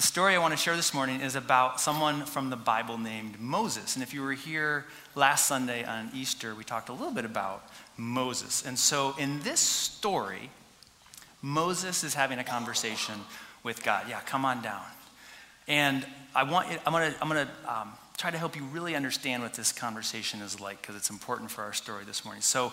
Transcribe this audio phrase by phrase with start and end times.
[0.00, 3.38] The story I want to share this morning is about someone from the Bible named
[3.38, 3.96] Moses.
[3.96, 7.68] And if you were here last Sunday on Easter, we talked a little bit about
[7.98, 8.64] Moses.
[8.64, 10.48] And so in this story,
[11.42, 13.12] Moses is having a conversation
[13.62, 14.06] with God.
[14.08, 14.80] Yeah, come on down.
[15.68, 18.96] And I want I'm going to I'm going to um, try to help you really
[18.96, 22.40] understand what this conversation is like because it's important for our story this morning.
[22.40, 22.72] So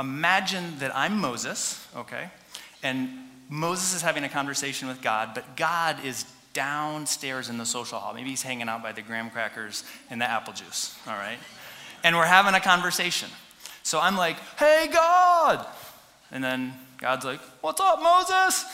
[0.00, 2.30] imagine that I'm Moses, okay?
[2.82, 3.10] And
[3.50, 6.24] Moses is having a conversation with God, but God is
[6.54, 8.14] downstairs in the social hall.
[8.14, 11.38] Maybe he's hanging out by the graham crackers and the apple juice, all right?
[12.02, 13.28] And we're having a conversation.
[13.82, 15.66] So I'm like, hey, God!
[16.30, 18.64] And then God's like, what's up, Moses?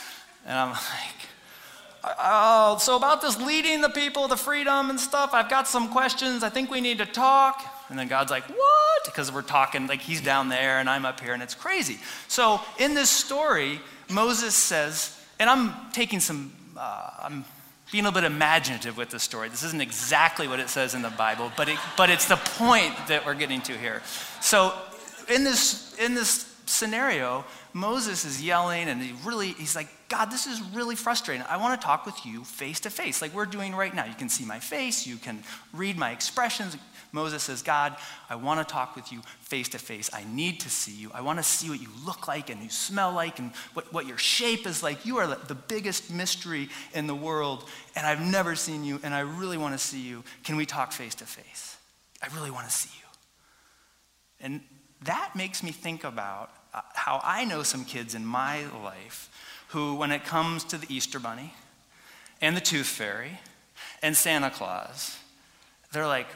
[0.46, 0.70] And I'm
[2.04, 5.88] like, oh, so about this leading the people to freedom and stuff, I've got some
[5.88, 6.42] questions.
[6.42, 7.64] I think we need to talk.
[7.88, 9.04] And then God's like, what?
[9.04, 11.98] Because we're talking, like he's down there and I'm up here, and it's crazy.
[12.28, 17.44] So in this story, Moses says, and I'm taking some, uh, I'm
[17.92, 19.48] being a little bit imaginative with the story.
[19.48, 22.94] This isn't exactly what it says in the Bible, but, it, but it's the point
[23.08, 24.02] that we're getting to here.
[24.40, 24.72] So
[25.28, 30.46] in this, in this scenario, Moses is yelling and he really, he's like, God, this
[30.46, 31.46] is really frustrating.
[31.48, 34.04] I want to talk with you face to face, like we're doing right now.
[34.04, 36.76] You can see my face, you can read my expressions.
[37.12, 37.96] Moses says, God,
[38.28, 40.10] I want to talk with you face to face.
[40.12, 41.10] I need to see you.
[41.14, 44.06] I want to see what you look like and you smell like and what, what
[44.06, 45.06] your shape is like.
[45.06, 49.20] You are the biggest mystery in the world, and I've never seen you, and I
[49.20, 50.22] really want to see you.
[50.44, 51.76] Can we talk face to face?
[52.22, 53.06] I really want to see you.
[54.40, 54.60] And
[55.02, 59.30] that makes me think about uh, how I know some kids in my life
[59.70, 61.54] who, when it comes to the Easter Bunny
[62.40, 63.40] and the Tooth Fairy
[64.02, 65.16] and Santa Claus,
[65.92, 66.26] they're like,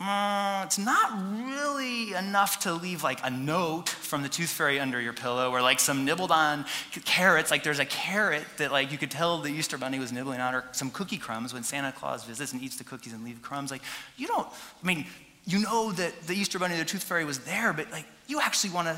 [0.00, 5.00] mm, it's not really enough to leave like a note from the tooth fairy under
[5.00, 6.64] your pillow or like some nibbled on
[7.04, 7.50] carrots.
[7.50, 10.54] Like there's a carrot that like you could tell the easter bunny was nibbling on
[10.54, 13.70] or some cookie crumbs when santa claus visits and eats the cookies and leave crumbs.
[13.70, 13.82] Like
[14.16, 14.46] you don't
[14.82, 15.06] i mean
[15.46, 18.70] you know that the easter bunny the tooth fairy was there but like you actually
[18.70, 18.96] want to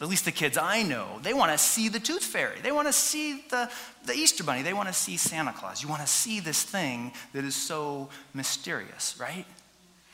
[0.00, 2.56] at least the kids I know, they want to see the tooth fairy.
[2.62, 3.70] They want to see the,
[4.04, 4.62] the Easter bunny.
[4.62, 5.82] They want to see Santa Claus.
[5.82, 9.46] You want to see this thing that is so mysterious, right?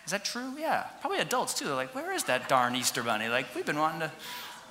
[0.05, 0.55] Is that true?
[0.59, 0.85] Yeah.
[1.01, 1.67] Probably adults too.
[1.67, 3.29] They're like, where is that darn Easter bunny?
[3.29, 4.13] Like, we've been wanting to,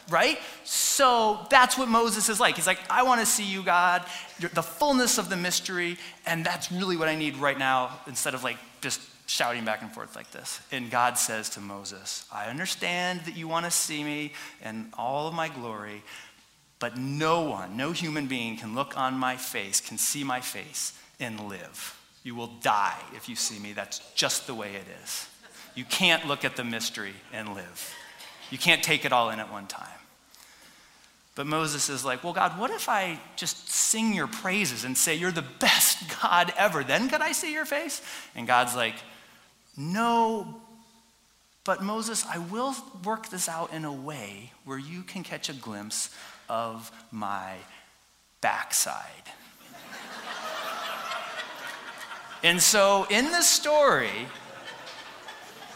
[0.10, 0.38] right?
[0.66, 2.56] So that's what Moses is like.
[2.56, 4.04] He's like, I want to see you, God,
[4.40, 8.44] the fullness of the mystery, and that's really what I need right now instead of
[8.44, 9.02] like just
[9.32, 10.60] shouting back and forth like this.
[10.72, 15.28] And God says to Moses, I understand that you want to see me and all
[15.28, 16.04] of my glory,
[16.80, 20.94] but no one, no human being can look on my face, can see my face
[21.20, 21.98] and live.
[22.24, 23.74] You will die if you see me.
[23.74, 25.28] That's just the way it is.
[25.76, 27.96] You can't look at the mystery and live.
[28.50, 29.88] You can't take it all in at one time.
[31.36, 35.16] But Moses is like, Well, God, what if I just sing your praises and say,
[35.16, 36.84] You're the best God ever?
[36.84, 38.02] Then could I see your face?
[38.36, 38.96] And God's like,
[39.78, 40.62] No,
[41.64, 45.54] but Moses, I will work this out in a way where you can catch a
[45.54, 46.10] glimpse
[46.50, 47.56] of my
[48.42, 49.06] backside.
[52.44, 54.28] And so in the story,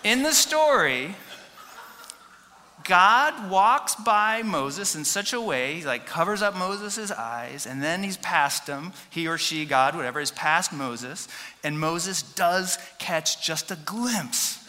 [0.03, 1.15] in the story,
[2.85, 7.83] God walks by Moses in such a way, he like covers up Moses' eyes, and
[7.83, 11.27] then he's past him, he or she, God, whatever, is past Moses,
[11.63, 14.59] and Moses does catch just a glimpse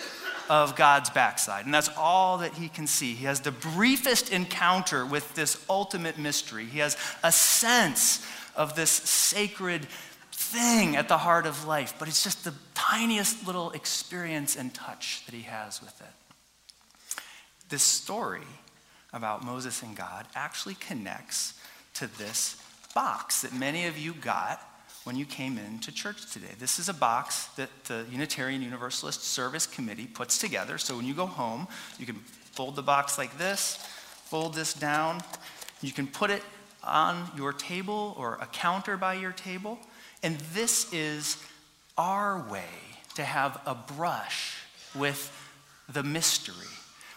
[0.49, 1.66] of God's backside.
[1.66, 3.15] And that's all that he can see.
[3.15, 6.65] He has the briefest encounter with this ultimate mystery.
[6.65, 9.87] He has a sense of this sacred
[10.32, 15.22] thing at the heart of life, but it's just the tiniest little experience and touch
[15.26, 16.25] that he has with it.
[17.69, 18.47] This story
[19.12, 21.54] about Moses and God actually connects
[21.94, 22.56] to this
[22.94, 24.60] box that many of you got
[25.04, 26.55] when you came into church today.
[26.59, 30.78] This is a box that the Unitarian Universalist Service Committee puts together.
[30.78, 31.69] So when you go home,
[31.99, 33.76] you can fold the box like this,
[34.25, 35.22] fold this down.
[35.81, 36.43] You can put it
[36.82, 39.78] on your table or a counter by your table.
[40.22, 41.37] And this is
[41.97, 42.64] our way
[43.14, 44.56] to have a brush
[44.94, 45.32] with
[45.88, 46.55] the mystery.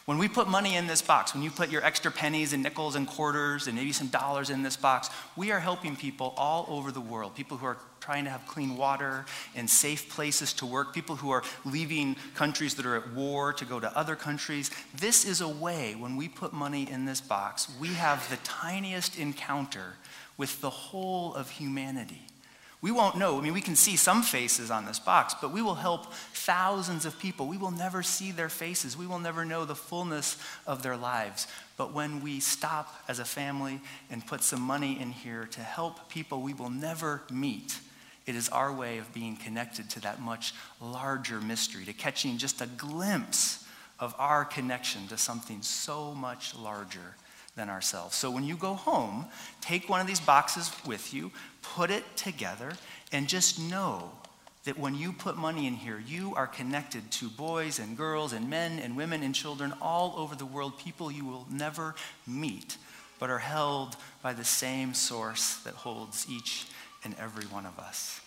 [0.10, 2.96] When we put money in this box, when you put your extra pennies and nickels
[2.96, 6.92] and quarters and maybe some dollars in this box, we are helping people all over
[6.92, 7.36] the world.
[7.36, 9.26] People who are trying to have clean water
[9.56, 13.66] and safe places to work, people who are leaving countries that are at war to
[13.66, 14.72] go to other countries.
[14.96, 19.20] This is a way, when we put money in this box, we have the tiniest
[19.20, 19.94] encounter
[20.38, 22.24] with the whole of humanity.
[22.82, 23.38] We won't know.
[23.38, 27.06] I mean, we can see some faces on this box, but we will help thousands
[27.06, 27.46] of people.
[27.48, 28.96] We will never see their faces.
[28.96, 31.48] We will never know the fullness of their lives.
[31.76, 36.10] But when we stop as a family and put some money in here to help
[36.10, 37.80] people we will never meet,
[38.30, 42.62] It is our way of being connected to that much larger mystery, to catching just
[42.62, 43.66] a glimpse
[44.00, 47.16] of our connection to something so much larger
[47.60, 48.16] than ourselves.
[48.16, 49.26] So when you go home,
[49.60, 51.30] take one of these boxes with you,
[51.62, 52.72] put it together,
[53.12, 54.12] and just know
[54.64, 58.50] that when you put money in here, you are connected to boys and girls and
[58.50, 61.96] men and women and children all over the world, people you will never
[62.26, 62.78] meet,
[63.20, 66.66] but are held by the same source that holds each
[67.04, 68.22] and every one of us.